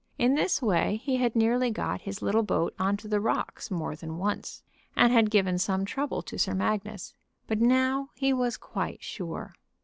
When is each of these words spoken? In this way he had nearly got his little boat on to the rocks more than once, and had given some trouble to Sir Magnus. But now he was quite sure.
In 0.17 0.33
this 0.33 0.63
way 0.63 0.95
he 0.95 1.17
had 1.17 1.35
nearly 1.35 1.69
got 1.69 2.01
his 2.01 2.23
little 2.23 2.41
boat 2.41 2.73
on 2.79 2.97
to 2.97 3.07
the 3.07 3.19
rocks 3.19 3.69
more 3.69 3.95
than 3.95 4.17
once, 4.17 4.63
and 4.95 5.13
had 5.13 5.29
given 5.29 5.59
some 5.59 5.85
trouble 5.85 6.23
to 6.23 6.39
Sir 6.39 6.55
Magnus. 6.55 7.13
But 7.45 7.61
now 7.61 8.09
he 8.15 8.33
was 8.33 8.57
quite 8.57 9.03
sure. 9.03 9.53